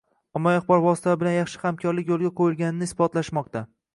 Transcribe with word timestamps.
Oav 0.37 0.71
bilan 1.23 1.35
yaxshi 1.35 1.61
hamkorlik 1.65 2.11
yo‘lga 2.13 2.31
qo‘yilganini 2.41 2.91
isbotlashmoqda. 2.91 3.63